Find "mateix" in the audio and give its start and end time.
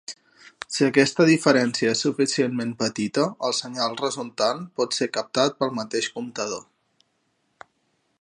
5.81-6.09